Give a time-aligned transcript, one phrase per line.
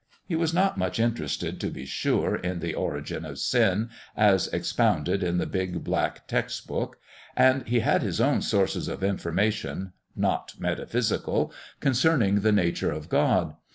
[0.25, 5.21] He was not much interested, to be sure, in the origin of sin, as expounded
[5.21, 6.97] in the big, black text book;
[7.35, 13.09] and he had his own sources of information (not met aphysical) concerning the nature of
[13.09, 13.53] God.